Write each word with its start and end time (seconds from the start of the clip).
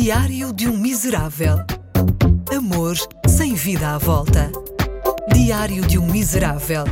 Diário 0.00 0.52
de 0.52 0.68
um 0.68 0.76
Miserável. 0.76 1.56
Amor 2.56 2.94
sem 3.26 3.54
vida 3.54 3.96
à 3.96 3.98
volta. 3.98 4.48
Diário 5.34 5.84
de 5.84 5.98
um 5.98 6.06
Miserável. 6.06 6.84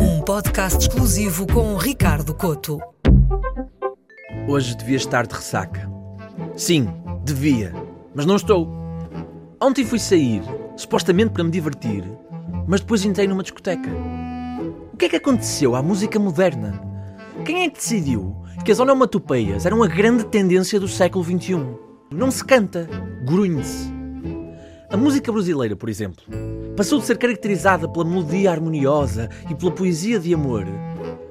Um 0.00 0.22
podcast 0.22 0.78
exclusivo 0.78 1.48
com 1.48 1.76
Ricardo 1.76 2.32
Coto. 2.32 2.78
Hoje 4.46 4.76
devia 4.76 4.96
estar 4.96 5.26
de 5.26 5.34
ressaca. 5.34 5.90
Sim, 6.56 6.86
devia, 7.24 7.74
mas 8.14 8.24
não 8.24 8.36
estou. 8.36 8.70
Ontem 9.60 9.84
fui 9.84 9.98
sair, 9.98 10.40
supostamente 10.76 11.32
para 11.32 11.42
me 11.42 11.50
divertir, 11.50 12.04
mas 12.68 12.80
depois 12.80 13.04
entrei 13.04 13.26
numa 13.26 13.42
discoteca. 13.42 13.90
O 14.92 14.96
que 14.96 15.06
é 15.06 15.08
que 15.08 15.16
aconteceu 15.16 15.74
à 15.74 15.82
música 15.82 16.20
moderna? 16.20 16.80
Quem 17.44 17.64
é 17.64 17.68
que 17.68 17.78
decidiu 17.78 18.36
que 18.64 18.70
as 18.70 18.78
onomatopeias 18.78 19.66
eram 19.66 19.82
a 19.82 19.88
grande 19.88 20.24
tendência 20.26 20.78
do 20.78 20.86
século 20.86 21.24
XXI? 21.24 21.82
Não 22.10 22.30
se 22.30 22.44
canta, 22.44 22.88
grunhe-se. 23.24 23.92
A 24.90 24.96
música 24.96 25.32
brasileira, 25.32 25.74
por 25.74 25.88
exemplo, 25.88 26.24
passou 26.76 27.00
de 27.00 27.06
ser 27.06 27.18
caracterizada 27.18 27.88
pela 27.88 28.04
melodia 28.04 28.50
harmoniosa 28.50 29.28
e 29.50 29.54
pela 29.54 29.72
poesia 29.72 30.20
de 30.20 30.32
amor 30.32 30.66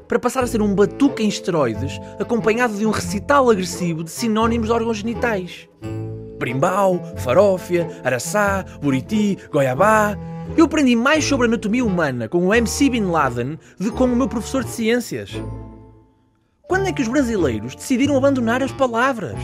para 0.08 0.20
passar 0.20 0.44
a 0.44 0.48
ser 0.48 0.62
um 0.62 0.76
batuque 0.76 1.24
em 1.24 1.28
esteroides 1.28 2.00
acompanhado 2.20 2.76
de 2.76 2.86
um 2.86 2.92
recital 2.92 3.50
agressivo 3.50 4.04
de 4.04 4.12
sinónimos 4.12 4.68
de 4.68 4.74
órgãos 4.74 4.98
genitais. 4.98 5.68
Brimbau, 6.38 7.02
farófia, 7.18 7.88
araçá, 8.04 8.64
buriti, 8.82 9.38
goiabá. 9.52 10.16
Eu 10.58 10.66
aprendi 10.66 10.96
mais 10.96 11.24
sobre 11.24 11.48
anatomia 11.48 11.86
humana 11.86 12.28
com 12.28 12.46
o 12.46 12.54
MC 12.54 12.90
Bin 12.90 13.06
Laden 13.06 13.58
do 13.80 13.92
que 13.92 13.98
com 13.98 14.04
o 14.04 14.16
meu 14.16 14.28
professor 14.28 14.64
de 14.64 14.70
ciências. 14.70 15.32
Quando 16.68 16.88
é 16.88 16.92
que 16.92 17.02
os 17.02 17.08
brasileiros 17.08 17.76
decidiram 17.76 18.18
abandonar 18.18 18.62
as 18.62 18.72
palavras? 18.72 19.40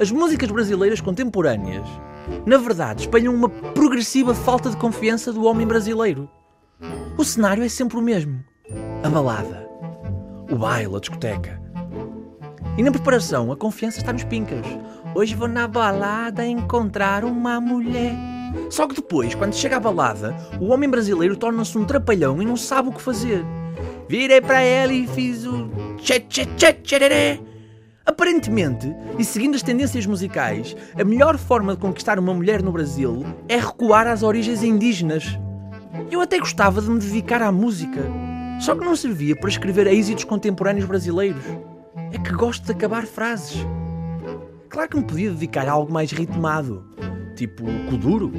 As 0.00 0.10
músicas 0.10 0.50
brasileiras 0.50 0.98
contemporâneas, 1.02 1.86
na 2.46 2.56
verdade, 2.56 3.02
espelham 3.02 3.34
uma 3.34 3.50
progressiva 3.50 4.34
falta 4.34 4.70
de 4.70 4.76
confiança 4.78 5.30
do 5.30 5.44
homem 5.44 5.66
brasileiro. 5.66 6.26
O 7.18 7.22
cenário 7.22 7.62
é 7.62 7.68
sempre 7.68 7.98
o 7.98 8.00
mesmo: 8.00 8.42
a 9.02 9.10
balada, 9.10 9.68
o 10.50 10.56
baile, 10.56 10.96
a 10.96 11.00
discoteca. 11.00 11.60
E 12.78 12.82
na 12.82 12.90
preparação, 12.90 13.52
a 13.52 13.56
confiança 13.56 13.98
está 13.98 14.10
nos 14.10 14.24
pincas. 14.24 14.64
Hoje 15.14 15.34
vou 15.34 15.46
na 15.46 15.68
balada 15.68 16.46
encontrar 16.46 17.22
uma 17.22 17.60
mulher. 17.60 18.14
Só 18.70 18.88
que 18.88 18.94
depois, 18.94 19.34
quando 19.34 19.52
chega 19.52 19.76
a 19.76 19.80
balada, 19.80 20.34
o 20.58 20.68
homem 20.68 20.88
brasileiro 20.88 21.36
torna-se 21.36 21.76
um 21.76 21.84
trapalhão 21.84 22.40
e 22.40 22.46
não 22.46 22.56
sabe 22.56 22.88
o 22.88 22.92
que 22.92 23.02
fazer. 23.02 23.44
Virei 24.08 24.40
para 24.40 24.62
ela 24.62 24.94
e 24.94 25.06
fiz 25.06 25.44
o 25.44 25.68
tchê 25.98 26.20
tchê 26.20 26.46
tchê 26.46 26.72
tchê 26.72 27.49
Aparentemente, 28.04 28.94
e 29.18 29.24
seguindo 29.24 29.54
as 29.54 29.62
tendências 29.62 30.06
musicais, 30.06 30.74
a 30.98 31.04
melhor 31.04 31.36
forma 31.36 31.74
de 31.74 31.80
conquistar 31.80 32.18
uma 32.18 32.32
mulher 32.32 32.62
no 32.62 32.72
Brasil 32.72 33.24
é 33.48 33.56
recuar 33.56 34.06
às 34.06 34.22
origens 34.22 34.62
indígenas. 34.62 35.38
Eu 36.10 36.20
até 36.20 36.38
gostava 36.38 36.80
de 36.80 36.88
me 36.88 36.98
dedicar 36.98 37.42
à 37.42 37.52
música, 37.52 38.00
só 38.60 38.74
que 38.74 38.84
não 38.84 38.96
servia 38.96 39.36
para 39.36 39.50
escrever 39.50 39.86
êxitos 39.86 40.24
contemporâneos 40.24 40.86
brasileiros. 40.86 41.44
É 42.12 42.18
que 42.18 42.32
gosto 42.32 42.64
de 42.64 42.72
acabar 42.72 43.06
frases. 43.06 43.64
Claro 44.68 44.88
que 44.88 44.96
me 44.96 45.04
podia 45.04 45.30
dedicar 45.30 45.68
a 45.68 45.72
algo 45.72 45.92
mais 45.92 46.10
ritmado, 46.10 46.84
tipo 47.36 47.64
o 47.64 47.86
Kuduro. 47.86 48.32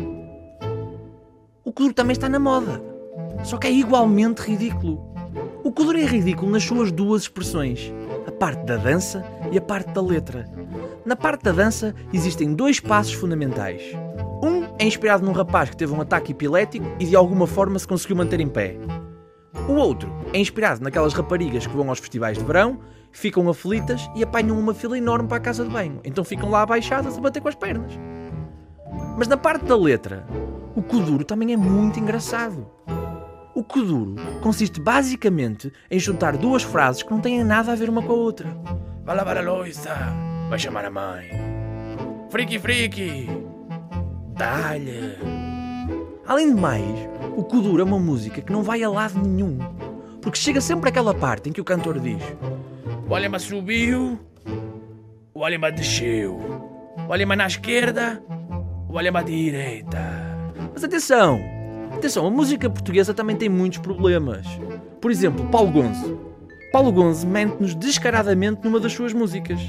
O 1.64 1.72
Kuduro 1.72 1.94
também 1.94 2.14
está 2.14 2.28
na 2.28 2.40
moda, 2.40 2.82
só 3.44 3.58
que 3.58 3.68
é 3.68 3.72
igualmente 3.72 4.42
ridículo. 4.42 5.00
O 5.64 5.72
Kuduro 5.72 6.00
é 6.00 6.06
ridículo 6.06 6.52
nas 6.52 6.64
suas 6.64 6.92
duas 6.92 7.24
expressões, 7.24 7.94
parte 8.42 8.66
da 8.66 8.76
dança 8.76 9.24
e 9.52 9.58
a 9.60 9.62
parte 9.62 9.92
da 9.92 10.02
letra. 10.02 10.50
Na 11.06 11.16
parte 11.16 11.44
da 11.44 11.52
dança 11.52 11.94
existem 12.12 12.56
dois 12.56 12.80
passos 12.80 13.14
fundamentais. 13.14 13.84
Um 14.42 14.64
é 14.80 14.86
inspirado 14.88 15.24
num 15.24 15.32
rapaz 15.32 15.70
que 15.70 15.78
teve 15.78 15.94
um 15.94 16.02
ataque 16.02 16.32
epilético 16.32 16.84
e 17.00 17.06
de 17.06 17.16
alguma 17.16 17.46
forma 17.46 17.78
se 17.78 17.88
conseguiu 17.88 18.16
manter 18.16 18.40
em 18.40 18.48
pé. 18.48 18.78
O 19.70 19.74
outro 19.74 20.12
é 20.34 20.40
inspirado 20.40 20.82
naquelas 20.82 21.14
raparigas 21.14 21.68
que 21.68 21.78
vão 21.78 21.88
aos 21.88 22.00
festivais 22.00 22.36
de 22.36 22.44
verão, 22.44 22.80
ficam 23.12 23.48
aflitas 23.48 24.10
e 24.16 24.24
apanham 24.24 24.58
uma 24.58 24.74
fila 24.74 24.98
enorme 24.98 25.28
para 25.28 25.38
a 25.38 25.42
casa 25.42 25.64
de 25.64 25.70
banho. 25.70 26.00
Então 26.04 26.24
ficam 26.24 26.50
lá 26.50 26.64
abaixadas 26.64 27.20
a 27.20 27.22
bater 27.22 27.44
com 27.44 27.48
as 27.50 27.54
pernas. 27.54 27.94
Mas 29.20 29.28
na 29.28 29.38
parte 29.38 29.66
da 29.66 29.78
letra, 29.78 30.26
o 30.76 30.82
Kuduro 30.82 31.24
também 31.24 31.54
é 31.54 31.58
muito 31.58 32.00
engraçado. 32.00 32.66
O 33.62 33.64
Kuduro 33.64 34.16
consiste 34.42 34.82
basicamente 34.82 35.72
em 35.92 36.00
juntar 36.00 36.36
duas 36.36 36.64
frases 36.64 37.04
que 37.04 37.12
não 37.12 37.22
têm 37.22 37.44
nada 37.44 37.72
a 37.72 37.76
ver 37.76 37.92
uma 37.92 38.02
com 38.02 38.12
a 38.12 38.16
outra. 38.16 38.50
Vai 39.06 39.16
lavar 39.16 39.38
a 39.38 39.42
louça, 39.42 39.96
vai 40.50 40.58
chamar 40.58 40.84
a 40.86 40.90
mãe. 40.90 41.30
Friki 42.32 42.58
friki, 42.58 43.30
dá-lhe. 44.36 45.16
Além 46.26 46.56
de 46.56 46.60
mais, 46.60 47.08
o 47.38 47.44
Kuduro 47.44 47.84
é 47.84 47.86
uma 47.86 48.00
música 48.00 48.42
que 48.42 48.52
não 48.52 48.64
vai 48.64 48.82
a 48.82 48.90
lado 48.90 49.20
nenhum. 49.22 49.60
Porque 50.24 50.40
chega 50.40 50.60
sempre 50.60 50.90
aquela 50.90 51.14
parte 51.14 51.48
em 51.48 51.54
que 51.54 51.62
o 51.62 51.64
cantor 51.64 52.00
diz: 52.00 52.24
O 53.08 53.14
Alema 53.14 53.38
subiu, 53.38 54.20
o 55.36 55.46
Alema 55.46 55.72
desceu, 55.72 56.36
o 57.08 57.14
Alema 57.14 57.36
na 57.36 57.46
esquerda, 57.46 58.24
o 58.90 58.98
Alema 58.98 59.20
à 59.20 59.22
direita. 59.22 60.00
Mas 60.74 60.84
atenção! 60.84 61.61
Atenção, 62.02 62.26
a 62.26 62.32
música 62.32 62.68
portuguesa 62.68 63.14
também 63.14 63.36
tem 63.36 63.48
muitos 63.48 63.78
problemas. 63.78 64.48
Por 65.00 65.12
exemplo, 65.12 65.48
Paulo 65.50 65.72
Gonzo. 65.72 66.20
Paulo 66.72 66.92
Gonzo 66.92 67.28
mente-nos 67.28 67.76
descaradamente 67.76 68.62
numa 68.64 68.80
das 68.80 68.92
suas 68.92 69.14
músicas. 69.14 69.60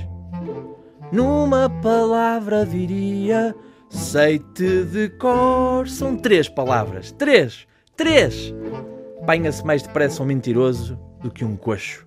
Numa 1.13 1.69
palavra 1.69 2.65
diria, 2.65 3.55
sei-te 3.91 4.83
de 4.87 5.11
cor. 5.11 5.87
São 5.87 6.17
três 6.17 6.49
palavras. 6.49 7.13
Três! 7.13 7.67
Três! 7.95 8.55
Apanha-se 9.21 9.63
mais 9.63 9.83
depressa 9.83 10.23
um 10.23 10.27
mentiroso 10.27 10.99
do 11.21 11.31
que 11.31 11.45
um 11.45 11.55
coxo. 11.55 12.07